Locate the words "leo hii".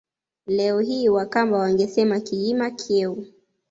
0.47-1.09